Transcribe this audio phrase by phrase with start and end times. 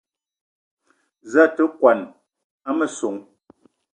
[1.31, 1.99] Za a te kwuan
[2.69, 3.19] a messong?